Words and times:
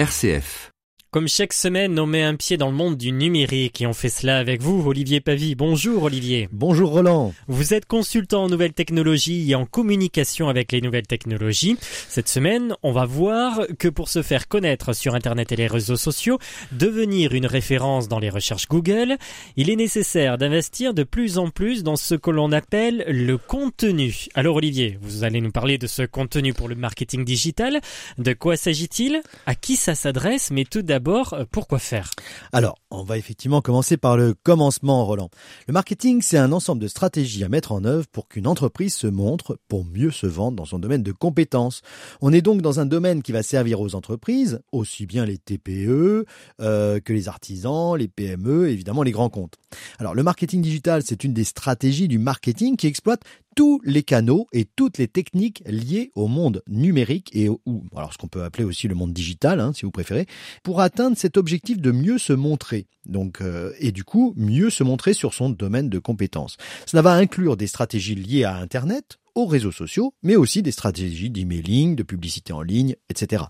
RCF. 0.00 0.70
Comme 1.12 1.26
chaque 1.26 1.54
semaine, 1.54 1.98
on 1.98 2.06
met 2.06 2.22
un 2.22 2.36
pied 2.36 2.56
dans 2.56 2.70
le 2.70 2.76
monde 2.76 2.96
du 2.96 3.10
numérique 3.10 3.80
et 3.80 3.86
on 3.88 3.92
fait 3.92 4.08
cela 4.08 4.38
avec 4.38 4.62
vous, 4.62 4.80
Olivier 4.86 5.20
Pavie. 5.20 5.56
Bonjour 5.56 6.04
Olivier. 6.04 6.48
Bonjour 6.52 6.90
Roland. 6.90 7.34
Vous 7.48 7.74
êtes 7.74 7.84
consultant 7.84 8.44
en 8.44 8.48
nouvelles 8.48 8.74
technologies 8.74 9.50
et 9.50 9.56
en 9.56 9.66
communication 9.66 10.48
avec 10.48 10.70
les 10.70 10.80
nouvelles 10.80 11.08
technologies. 11.08 11.76
Cette 11.80 12.28
semaine, 12.28 12.76
on 12.84 12.92
va 12.92 13.06
voir 13.06 13.62
que 13.80 13.88
pour 13.88 14.08
se 14.08 14.22
faire 14.22 14.46
connaître 14.46 14.92
sur 14.92 15.16
Internet 15.16 15.50
et 15.50 15.56
les 15.56 15.66
réseaux 15.66 15.96
sociaux, 15.96 16.38
devenir 16.70 17.34
une 17.34 17.46
référence 17.46 18.06
dans 18.06 18.20
les 18.20 18.30
recherches 18.30 18.68
Google, 18.68 19.16
il 19.56 19.68
est 19.68 19.74
nécessaire 19.74 20.38
d'investir 20.38 20.94
de 20.94 21.02
plus 21.02 21.38
en 21.38 21.50
plus 21.50 21.82
dans 21.82 21.96
ce 21.96 22.14
que 22.14 22.30
l'on 22.30 22.52
appelle 22.52 23.04
le 23.08 23.36
contenu. 23.36 24.26
Alors 24.36 24.54
Olivier, 24.54 24.96
vous 25.02 25.24
allez 25.24 25.40
nous 25.40 25.50
parler 25.50 25.76
de 25.76 25.88
ce 25.88 26.02
contenu 26.02 26.54
pour 26.54 26.68
le 26.68 26.76
marketing 26.76 27.24
digital. 27.24 27.80
De 28.18 28.32
quoi 28.32 28.56
s'agit-il? 28.56 29.22
À 29.46 29.56
qui 29.56 29.74
ça 29.74 29.96
s'adresse? 29.96 30.52
Mais 30.52 30.64
tout 30.64 30.82
d'abord, 30.82 30.99
d'abord, 31.00 31.32
euh, 31.32 31.44
pourquoi 31.50 31.78
faire? 31.78 32.10
Alors, 32.52 32.76
on 32.90 33.04
va 33.04 33.16
effectivement 33.16 33.62
commencer 33.62 33.96
par 33.96 34.18
le 34.18 34.34
commencement, 34.34 35.06
Roland. 35.06 35.30
Le 35.66 35.72
marketing, 35.72 36.20
c'est 36.20 36.36
un 36.36 36.52
ensemble 36.52 36.82
de 36.82 36.88
stratégies 36.88 37.42
à 37.42 37.48
mettre 37.48 37.72
en 37.72 37.86
œuvre 37.86 38.06
pour 38.12 38.28
qu'une 38.28 38.46
entreprise 38.46 38.94
se 38.94 39.06
montre, 39.06 39.58
pour 39.66 39.86
mieux 39.86 40.10
se 40.10 40.26
vendre 40.26 40.58
dans 40.58 40.66
son 40.66 40.78
domaine 40.78 41.02
de 41.02 41.12
compétences. 41.12 41.80
On 42.20 42.34
est 42.34 42.42
donc 42.42 42.60
dans 42.60 42.80
un 42.80 42.86
domaine 42.86 43.22
qui 43.22 43.32
va 43.32 43.42
servir 43.42 43.80
aux 43.80 43.94
entreprises, 43.94 44.60
aussi 44.72 45.06
bien 45.06 45.24
les 45.24 45.38
TPE 45.38 46.26
euh, 46.60 47.00
que 47.00 47.14
les 47.14 47.28
artisans, 47.28 47.96
les 47.96 48.08
PME, 48.08 48.68
évidemment 48.68 49.02
les 49.02 49.12
grands 49.12 49.30
comptes. 49.30 49.54
Alors, 49.98 50.14
le 50.14 50.22
marketing 50.22 50.60
digital, 50.60 51.02
c'est 51.02 51.24
une 51.24 51.32
des 51.32 51.44
stratégies 51.44 52.08
du 52.08 52.18
marketing 52.18 52.76
qui 52.76 52.88
exploite 52.88 53.22
tous 53.56 53.80
les 53.84 54.02
canaux 54.02 54.46
et 54.52 54.64
toutes 54.64 54.98
les 54.98 55.08
techniques 55.08 55.62
liées 55.66 56.12
au 56.14 56.28
monde 56.28 56.62
numérique 56.68 57.30
et 57.34 57.48
ou 57.48 57.84
alors 57.94 58.12
ce 58.12 58.18
qu'on 58.18 58.28
peut 58.28 58.42
appeler 58.42 58.64
aussi 58.64 58.88
le 58.88 58.94
monde 58.94 59.12
digital, 59.12 59.60
hein, 59.60 59.72
si 59.74 59.82
vous 59.82 59.90
préférez, 59.90 60.26
pour 60.62 60.80
atteindre 60.80 61.16
cet 61.16 61.36
objectif 61.36 61.80
de 61.80 61.90
mieux 61.90 62.18
se 62.18 62.32
montrer. 62.32 62.86
Donc 63.06 63.40
euh, 63.40 63.72
et 63.78 63.92
du 63.92 64.04
coup 64.04 64.34
mieux 64.36 64.70
se 64.70 64.84
montrer 64.84 65.14
sur 65.14 65.34
son 65.34 65.50
domaine 65.50 65.88
de 65.88 65.98
compétences. 65.98 66.56
Cela 66.86 67.02
va 67.02 67.12
inclure 67.12 67.56
des 67.56 67.66
stratégies 67.66 68.14
liées 68.14 68.44
à 68.44 68.56
Internet, 68.56 69.18
aux 69.34 69.46
réseaux 69.46 69.72
sociaux, 69.72 70.14
mais 70.22 70.36
aussi 70.36 70.62
des 70.62 70.72
stratégies 70.72 71.30
d'emailing, 71.30 71.94
de 71.96 72.02
publicité 72.02 72.52
en 72.52 72.62
ligne, 72.62 72.96
etc. 73.08 73.44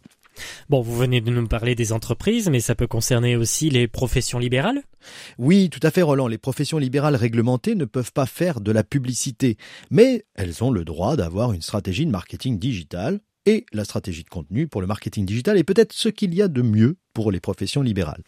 Bon, 0.69 0.81
vous 0.81 0.97
venez 0.97 1.21
de 1.21 1.31
nous 1.31 1.47
parler 1.47 1.75
des 1.75 1.93
entreprises, 1.93 2.49
mais 2.51 2.61
ça 2.61 2.75
peut 2.75 2.87
concerner 2.87 3.37
aussi 3.37 3.71
les 3.71 3.89
professions 3.89 4.39
libérales? 4.39 4.83
Oui, 5.39 5.71
tout 5.71 5.81
à 5.83 5.91
fait, 5.91 6.03
Roland. 6.03 6.29
Les 6.29 6.39
professions 6.39 6.79
libérales 6.79 7.17
réglementées 7.17 7.75
ne 7.75 7.85
peuvent 7.85 8.13
pas 8.13 8.27
faire 8.27 8.61
de 8.61 8.73
la 8.73 8.85
publicité, 8.85 9.57
mais 9.91 10.25
elles 10.35 10.63
ont 10.63 10.71
le 10.71 10.85
droit 10.85 11.17
d'avoir 11.17 11.53
une 11.53 11.63
stratégie 11.63 12.07
de 12.07 12.11
marketing 12.11 12.59
digital 12.59 13.21
et 13.47 13.65
la 13.73 13.85
stratégie 13.85 14.23
de 14.23 14.29
contenu 14.29 14.69
pour 14.69 14.81
le 14.81 14.87
marketing 14.87 15.25
digital 15.25 15.57
est 15.57 15.65
peut-être 15.65 15.95
ce 15.95 16.09
qu'il 16.09 16.35
y 16.35 16.43
a 16.43 16.49
de 16.49 16.61
mieux 16.63 16.99
pour 17.15 17.33
les 17.33 17.41
professions 17.41 17.83
libérales. 17.83 18.23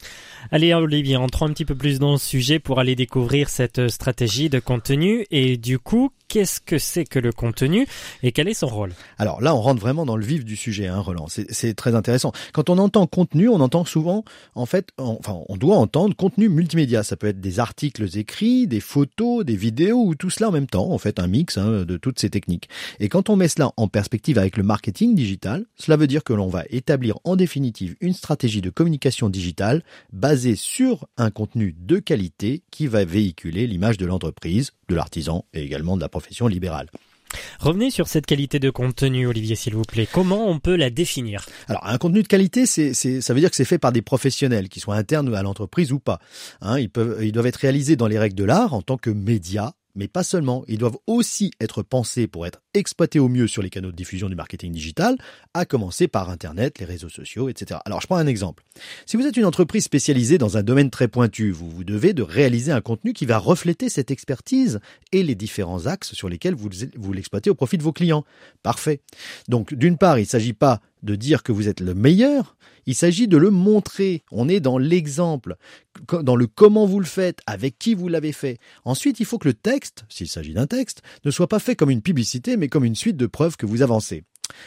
Allez 0.51 0.73
Olivier, 0.75 1.17
entrons 1.17 1.47
un 1.47 1.53
petit 1.53 1.65
peu 1.65 1.75
plus 1.75 1.99
dans 1.99 2.13
le 2.13 2.19
sujet 2.19 2.59
pour 2.59 2.81
aller 2.81 2.97
découvrir 2.97 3.49
cette 3.49 3.89
stratégie 3.89 4.49
de 4.49 4.59
contenu 4.59 5.27
et 5.31 5.57
du 5.59 5.79
coup, 5.79 6.11
qu'est-ce 6.33 6.63
que 6.63 6.79
c'est 6.79 7.05
que 7.05 7.19
le 7.19 7.31
contenu 7.31 7.87
et 8.23 8.33
quel 8.33 8.49
est 8.49 8.55
son 8.55 8.69
rôle? 8.69 8.95
Alors 9.19 9.43
là, 9.43 9.55
on 9.55 9.61
rentre 9.61 9.83
vraiment 9.83 10.07
dans 10.07 10.17
le 10.17 10.25
vif 10.25 10.47
du 10.47 10.57
sujet, 10.57 10.87
hein, 10.87 10.99
Roland. 10.99 11.27
C'est 11.29 11.75
très 11.75 11.95
intéressant. 11.95 12.33
Quand 12.55 12.71
on 12.71 12.79
entend 12.79 13.07
contenu, 13.07 13.51
on 13.51 13.61
entend 13.61 13.85
souvent, 13.85 14.25
en 14.55 14.65
fait, 14.65 14.89
enfin, 14.97 15.41
on 15.51 15.59
doit 15.59 15.77
entendre 15.77 16.17
contenu 16.17 16.49
multimédia. 16.49 17.03
Ça 17.03 17.19
peut 17.19 17.27
être 17.27 17.43
des 17.43 17.61
articles 17.61 18.17
écrits, 18.17 18.67
des 18.67 18.81
photos, 18.81 19.45
des 19.45 19.57
vidéos 19.57 20.03
ou 20.03 20.15
tout 20.15 20.31
cela 20.31 20.49
en 20.49 20.53
même 20.53 20.67
temps. 20.67 20.91
En 20.91 20.97
fait, 20.97 21.21
un 21.21 21.27
mix 21.27 21.59
hein, 21.59 21.85
de 21.85 21.97
toutes 21.99 22.19
ces 22.19 22.31
techniques. 22.31 22.71
Et 22.99 23.11
quand 23.11 23.29
on 23.29 23.37
met 23.37 23.49
cela 23.49 23.71
en 23.77 23.89
perspective 23.89 24.39
avec 24.39 24.57
le 24.57 24.63
marketing 24.63 25.15
digital, 25.15 25.67
cela 25.77 25.99
veut 25.99 26.07
dire 26.07 26.25
que 26.25 26.33
l'on 26.33 26.49
va 26.49 26.65
établir 26.71 27.19
en 27.25 27.37
définitive 27.37 27.95
une 28.01 28.15
stratégie 28.15 28.63
de 28.63 28.71
communication 28.71 29.29
digitale 29.29 29.83
basée 30.15 30.57
sur 30.57 31.07
un 31.19 31.31
contenu 31.31 31.77
de 31.79 31.99
qualité 31.99 32.63
qui 32.71 32.87
va 32.87 33.05
véhiculer 33.05 33.67
l'image 33.67 33.99
de 33.99 34.07
l'entreprise, 34.07 34.71
de 34.89 34.95
l'artisan 34.95 35.45
et 35.53 35.63
également 35.63 35.97
de 35.97 36.01
la 36.01 36.09
profession 36.09 36.22
libérale. 36.49 36.89
Revenez 37.61 37.91
sur 37.91 38.09
cette 38.09 38.27
qualité 38.27 38.59
de 38.59 38.71
contenu, 38.71 39.27
Olivier, 39.27 39.57
s'il 39.57 39.75
vous 39.75 39.83
plaît. 39.83 40.09
Comment 40.11 40.49
on 40.49 40.59
peut 40.59 40.77
la 40.77 40.91
définir 40.91 41.47
Alors, 41.69 41.87
un 41.87 41.99
contenu 41.99 42.23
de 42.23 42.29
qualité, 42.29 42.67
c'est, 42.67 42.93
ça 42.93 43.35
veut 43.35 43.41
dire 43.41 43.51
que 43.51 43.57
c'est 43.57 43.65
fait 43.65 43.79
par 43.79 43.93
des 43.93 44.03
professionnels, 44.03 44.69
qui 44.69 44.81
soient 44.81 44.97
internes 44.97 45.35
à 45.35 45.43
l'entreprise 45.43 45.93
ou 45.93 45.99
pas. 45.99 46.19
Hein, 46.61 46.79
ils, 46.79 46.91
peuvent, 46.91 47.25
ils 47.25 47.33
doivent 47.33 47.47
être 47.47 47.57
réalisés 47.57 47.97
dans 47.97 48.07
les 48.07 48.19
règles 48.19 48.37
de 48.37 48.45
l'art 48.45 48.75
en 48.75 48.83
tant 48.83 48.97
que 48.97 49.11
médias 49.11 49.73
mais 49.95 50.09
pas 50.09 50.23
seulement, 50.23 50.65
ils 50.69 50.79
doivent 50.79 50.99
aussi 51.07 51.51
être 51.61 51.83
pensés 51.83 52.27
pour 52.27 52.47
être 52.47 52.61
exploités 52.75 53.19
au 53.19 53.29
mieux 53.29 53.47
sur 53.47 53.63
les 53.63 53.71
canaux 53.71 53.91
de 53.91 53.97
diffusion 53.97 54.29
du 54.29 54.35
marketing 54.35 54.73
digital, 54.73 55.17
à 55.55 55.65
commencer 55.65 56.09
par 56.09 56.31
Internet, 56.31 56.79
les 56.79 56.87
réseaux 56.87 57.09
sociaux, 57.09 57.49
etc. 57.49 57.81
Alors 57.85 58.01
je 58.01 58.07
prends 58.07 58.17
un 58.17 58.27
exemple. 58.27 58.65
Si 59.07 59.17
vous 59.17 59.27
êtes 59.27 59.37
une 59.37 59.45
entreprise 59.45 59.85
spécialisée 59.85 60.39
dans 60.39 60.57
un 60.57 60.63
domaine 60.63 60.91
très 60.91 61.09
pointu, 61.09 61.51
vous 61.51 61.69
vous 61.69 61.85
devez 61.85 62.15
de 62.15 62.23
réaliser 62.23 62.73
un 62.73 62.81
contenu 62.81 63.13
qui 63.13 63.27
va 63.27 63.39
refléter 63.39 63.89
cette 63.89 64.11
expertise 64.11 64.81
et 65.13 65.23
les 65.23 65.35
différents 65.35 65.87
axes 65.87 66.15
sur 66.15 66.29
lesquels 66.29 66.55
vous, 66.55 66.71
vous 66.97 67.13
l'exploitez 67.13 67.51
au 67.51 67.55
profit 67.55 67.79
de 67.79 67.83
vos 67.83 67.93
clients. 67.93 68.25
Parfait. 68.63 69.01
Donc 69.49 69.75
d'une 69.75 69.99
part, 69.99 70.19
il 70.19 70.23
ne 70.23 70.27
s'agit 70.27 70.55
pas 70.55 70.81
de 71.03 71.15
dire 71.17 71.43
que 71.43 71.53
vous 71.53 71.69
êtes 71.69 71.81
le 71.81 71.95
meilleur, 71.95 72.57
il 72.87 72.95
s'agit 72.95 73.29
de 73.29 73.37
le 73.37 73.51
montrer. 73.51 74.23
On 74.31 74.49
est 74.49 74.61
dans 74.61 74.79
l'exemple, 74.79 75.57
dans 76.13 76.37
le 76.37 76.47
comment 76.47 76.87
vous 76.87 77.01
le 77.01 77.07
faites, 77.07 77.41
avec 77.47 77.79
qui 77.79 77.95
vous 77.95 78.09
l'avez 78.09 78.33
fait. 78.33 78.59
Ensuite, 78.85 79.21
il 79.21 79.27
faut 79.27 79.39
que 79.39 79.49
le 79.49 79.55
texte, 79.55 80.05
s'il 80.09 80.29
s'agit 80.29 80.55
d'un 80.55 80.67
texte, 80.67 81.03
ne 81.25 81.31
soit 81.31 81.49
pas 81.49 81.59
fait 81.59 81.77
comme 81.77 81.91
une 81.91 82.03
publicité, 82.03 82.57
mais 82.57 82.69
comme 82.69 82.85
une 82.85 82.95
suite 82.95 83.17
de 83.17 83.27
preuves 83.27 83.57
que 83.57 83.67
vous 83.67 83.83
avancez. 83.83 84.25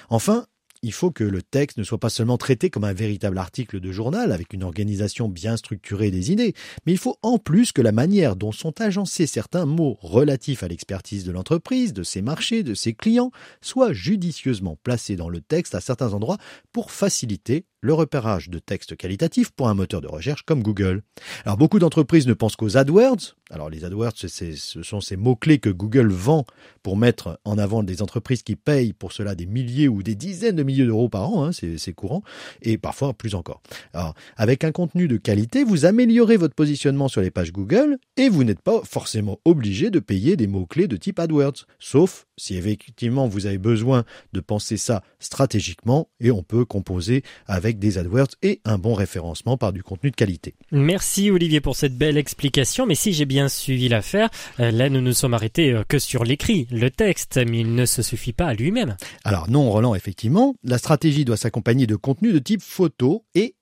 Enfin, 0.10 0.46
il 0.82 0.94
faut 0.94 1.12
que 1.12 1.24
le 1.24 1.42
texte 1.42 1.78
ne 1.78 1.84
soit 1.84 2.00
pas 2.00 2.10
seulement 2.10 2.38
traité 2.38 2.70
comme 2.70 2.84
un 2.84 2.94
véritable 2.94 3.38
article 3.38 3.80
de 3.80 3.92
journal 3.92 4.32
avec 4.32 4.54
une 4.54 4.64
organisation 4.64 5.30
bien 5.30 5.58
structurée 5.58 6.12
des 6.12 6.32
idées, 6.32 6.54
mais 6.86 6.92
il 6.92 6.98
faut 6.98 7.18
en 7.22 7.38
plus 7.38 7.72
que 7.72 7.82
la 7.82 7.92
manière 7.92 8.36
dont 8.36 8.52
sont 8.52 8.82
agencés 8.82 9.28
certains 9.28 9.66
mots 9.66 9.98
relatifs 10.02 10.64
à 10.64 10.68
l'expertise 10.68 11.24
de 11.24 11.32
l'entreprise, 11.32 11.94
de 11.94 12.04
ses 12.04 12.22
marchés, 12.22 12.64
de 12.64 12.74
ses 12.74 12.94
clients, 12.94 13.32
soit 13.62 13.94
judicieusement 13.94 14.78
placés 14.84 15.16
dans 15.16 15.30
le 15.30 15.42
texte 15.42 15.76
à 15.76 15.82
certains 15.82 16.14
endroits 16.14 16.38
pour 16.72 16.92
faciliter 16.92 17.66
le 17.86 17.94
repérage 17.94 18.50
de 18.50 18.58
textes 18.58 18.98
qualitatifs 18.98 19.52
pour 19.52 19.70
un 19.70 19.76
moteur 19.76 20.02
de 20.02 20.08
recherche 20.08 20.42
comme 20.42 20.64
Google. 20.64 21.04
Alors 21.46 21.56
beaucoup 21.56 21.78
d'entreprises 21.78 22.26
ne 22.26 22.34
pensent 22.34 22.56
qu'aux 22.56 22.78
AdWords. 22.78 23.36
Alors 23.52 23.70
les 23.70 23.86
AdWords, 23.86 24.18
ce 24.18 24.82
sont 24.82 25.02
ces 25.02 25.16
mots-clés 25.16 25.60
que 25.60 25.70
Google 25.70 26.12
vend 26.12 26.46
pour 26.82 26.98
mettre 26.98 27.40
en 27.46 27.60
avant 27.60 27.84
des 27.84 28.02
entreprises 28.02 28.42
qui 28.42 28.56
payent 28.56 28.94
pour 28.94 29.12
cela 29.12 29.36
des 29.36 29.46
milliers 29.46 29.88
ou 29.88 30.02
des 30.02 30.16
dizaines 30.16 30.56
de 30.56 30.64
milliers 30.64 30.86
d'euros 30.86 31.10
par 31.10 31.30
an, 31.30 31.46
hein, 31.46 31.52
c'est 31.52 31.94
courant, 31.94 32.24
et 32.64 32.80
parfois 32.80 33.14
plus 33.14 33.36
encore. 33.36 33.62
Alors 33.94 34.16
avec 34.36 34.64
un 34.64 34.72
contenu 34.72 35.08
de 35.08 35.18
qualité, 35.18 35.64
vous 35.64 35.86
améliorez 35.86 36.38
votre 36.38 36.56
positionnement 36.56 37.08
sur 37.08 37.22
les 37.22 37.30
pages 37.30 37.52
Google 37.52 38.00
et 38.18 38.30
vous 38.30 38.44
n'êtes 38.44 38.62
pas 38.62 38.82
forcément 38.84 39.40
obligé 39.46 39.92
de 39.92 40.00
payer 40.00 40.38
des 40.38 40.48
mots-clés 40.48 40.88
de 40.88 40.98
type 40.98 41.20
AdWords, 41.20 41.68
sauf 41.78 42.26
si 42.36 42.56
effectivement 42.56 43.28
vous 43.28 43.46
avez 43.46 43.60
besoin 43.60 44.06
de 44.34 44.40
penser 44.40 44.78
ça 44.78 45.04
stratégiquement 45.20 46.10
et 46.20 46.32
on 46.32 46.42
peut 46.42 46.66
composer 46.66 47.24
avec 47.46 47.75
des 47.80 47.98
AdWords 47.98 48.36
et 48.42 48.62
un 48.66 48.78
bon 48.78 48.94
référencement 48.94 49.58
par 49.58 49.74
du 49.74 49.84
contenu 49.84 50.12
de 50.12 50.16
qualité. 50.16 50.56
Merci 50.72 51.32
Olivier 51.32 51.62
pour 51.62 51.76
cette 51.76 51.98
belle 51.98 52.18
explication, 52.18 52.86
mais 52.86 52.96
si 52.96 53.14
j'ai 53.14 53.26
bien 53.26 53.48
suivi 53.48 53.90
l'affaire, 53.90 54.30
euh, 54.60 54.72
là 54.72 54.90
nous 54.90 55.02
nous 55.02 55.14
sommes 55.14 55.34
arrêtés 55.34 55.72
euh, 55.72 55.84
que 55.88 56.00
sur 56.00 56.24
l'écrit, 56.24 56.68
le 56.72 56.90
texte, 56.90 57.38
mais 57.38 57.60
il 57.60 57.76
ne 57.76 57.86
se 57.86 58.02
suffit 58.02 58.34
pas 58.34 58.48
à 58.48 58.54
lui-même. 58.54 58.96
Alors 59.24 59.50
non, 59.50 59.70
Roland, 59.70 59.96
effectivement, 59.96 60.56
la 60.64 60.78
stratégie 60.78 61.26
doit 61.26 61.38
s'accompagner 61.38 61.88
de 61.88 61.96
contenu 61.96 62.32
de 62.34 62.40
type 62.40 62.62
photo 62.62 63.26
et 63.36 63.56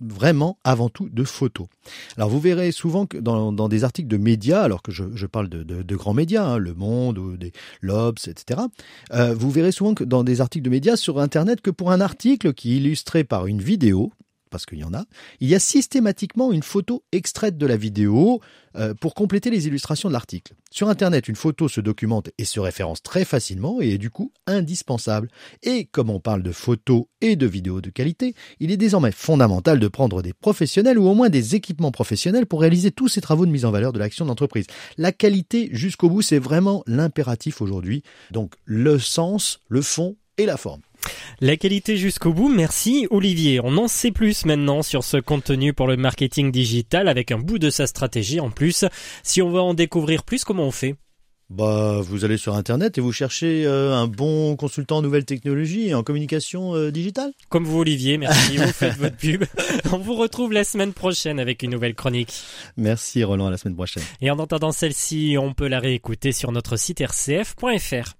vraiment 0.00 0.58
avant 0.64 0.88
tout 0.88 1.08
de 1.08 1.24
photos. 1.24 1.66
Alors 2.16 2.28
vous 2.28 2.40
verrez 2.40 2.72
souvent 2.72 3.06
que 3.06 3.16
dans, 3.18 3.68
des 3.68 3.84
articles 3.84 4.08
de 4.08 4.16
médias, 4.16 4.62
alors 4.62 4.82
que 4.82 4.92
je, 4.92 5.26
parle 5.26 5.48
de, 5.48 5.96
grands 5.96 6.14
médias, 6.14 6.44
hein, 6.44 6.58
Le 6.58 6.74
Monde 6.74 7.18
ou 7.18 7.36
des 7.36 7.52
Lobs, 7.80 8.18
etc., 8.26 8.60
euh, 9.12 9.34
vous 9.34 9.50
verrez 9.50 9.72
souvent 9.72 9.94
que 9.94 10.04
dans 10.04 10.24
des 10.24 10.40
articles 10.40 10.64
de 10.64 10.70
médias 10.70 10.96
sur 10.96 11.18
Internet 11.20 11.60
que 11.60 11.70
pour 11.70 11.90
un 11.90 12.00
article 12.00 12.52
qui 12.52 12.74
est 12.74 12.76
illustré 12.76 13.24
par 13.24 13.46
une 13.46 13.60
vidéo, 13.60 14.12
parce 14.50 14.66
qu'il 14.66 14.78
y 14.78 14.84
en 14.84 14.94
a, 14.94 15.04
il 15.40 15.48
y 15.48 15.54
a 15.54 15.58
systématiquement 15.58 16.52
une 16.52 16.62
photo 16.62 17.02
extraite 17.12 17.58
de 17.58 17.66
la 17.66 17.76
vidéo 17.76 18.40
euh, 18.76 18.94
pour 18.94 19.14
compléter 19.14 19.50
les 19.50 19.66
illustrations 19.66 20.08
de 20.08 20.12
l'article. 20.12 20.54
Sur 20.70 20.88
Internet, 20.88 21.28
une 21.28 21.36
photo 21.36 21.68
se 21.68 21.80
documente 21.80 22.30
et 22.36 22.44
se 22.44 22.60
référence 22.60 23.02
très 23.02 23.24
facilement 23.24 23.80
et 23.80 23.94
est 23.94 23.98
du 23.98 24.10
coup 24.10 24.32
indispensable. 24.46 25.28
Et 25.62 25.86
comme 25.86 26.10
on 26.10 26.20
parle 26.20 26.42
de 26.42 26.52
photos 26.52 27.04
et 27.20 27.36
de 27.36 27.46
vidéos 27.46 27.80
de 27.80 27.90
qualité, 27.90 28.34
il 28.60 28.70
est 28.70 28.76
désormais 28.76 29.12
fondamental 29.12 29.80
de 29.80 29.88
prendre 29.88 30.22
des 30.22 30.34
professionnels 30.34 30.98
ou 30.98 31.06
au 31.06 31.14
moins 31.14 31.30
des 31.30 31.54
équipements 31.54 31.92
professionnels 31.92 32.46
pour 32.46 32.60
réaliser 32.60 32.90
tous 32.90 33.08
ces 33.08 33.20
travaux 33.20 33.46
de 33.46 33.50
mise 33.50 33.64
en 33.64 33.70
valeur 33.70 33.92
de 33.92 33.98
l'action 33.98 34.26
d'entreprise. 34.26 34.66
La 34.98 35.12
qualité 35.12 35.70
jusqu'au 35.72 36.10
bout, 36.10 36.22
c'est 36.22 36.38
vraiment 36.38 36.82
l'impératif 36.86 37.62
aujourd'hui. 37.62 38.02
Donc 38.30 38.54
le 38.64 38.98
sens, 38.98 39.60
le 39.68 39.82
fond 39.82 40.16
et 40.38 40.46
la 40.46 40.56
forme. 40.56 40.82
La 41.42 41.58
qualité 41.58 41.98
jusqu'au 41.98 42.32
bout, 42.32 42.48
merci 42.48 43.06
Olivier. 43.10 43.60
On 43.62 43.76
en 43.76 43.88
sait 43.88 44.10
plus 44.10 44.46
maintenant 44.46 44.82
sur 44.82 45.04
ce 45.04 45.18
contenu 45.18 45.74
pour 45.74 45.86
le 45.86 45.98
marketing 45.98 46.50
digital 46.50 47.08
avec 47.08 47.30
un 47.30 47.38
bout 47.38 47.58
de 47.58 47.68
sa 47.68 47.86
stratégie 47.86 48.40
en 48.40 48.50
plus. 48.50 48.86
Si 49.22 49.42
on 49.42 49.50
veut 49.50 49.60
en 49.60 49.74
découvrir 49.74 50.22
plus, 50.22 50.44
comment 50.44 50.64
on 50.64 50.70
fait? 50.70 50.96
Bah, 51.50 52.00
vous 52.00 52.24
allez 52.24 52.38
sur 52.38 52.54
Internet 52.54 52.96
et 52.96 53.02
vous 53.02 53.12
cherchez 53.12 53.66
euh, 53.66 53.94
un 53.94 54.06
bon 54.06 54.56
consultant 54.56 54.96
en 54.96 55.02
nouvelles 55.02 55.26
technologies 55.26 55.88
et 55.88 55.94
en 55.94 56.02
communication 56.02 56.74
euh, 56.74 56.90
digitale. 56.90 57.32
Comme 57.50 57.64
vous, 57.64 57.80
Olivier, 57.80 58.16
merci. 58.16 58.56
vous 58.56 58.66
faites 58.72 58.96
votre 58.96 59.16
pub. 59.16 59.44
On 59.92 59.98
vous 59.98 60.16
retrouve 60.16 60.54
la 60.54 60.64
semaine 60.64 60.94
prochaine 60.94 61.38
avec 61.38 61.62
une 61.62 61.70
nouvelle 61.70 61.94
chronique. 61.94 62.32
Merci, 62.78 63.22
Roland. 63.22 63.48
À 63.48 63.50
la 63.50 63.58
semaine 63.58 63.76
prochaine. 63.76 64.02
Et 64.22 64.30
en 64.30 64.38
entendant 64.38 64.72
celle-ci, 64.72 65.36
on 65.38 65.52
peut 65.52 65.68
la 65.68 65.80
réécouter 65.80 66.32
sur 66.32 66.50
notre 66.50 66.76
site 66.76 67.00
rcf.fr. 67.00 68.16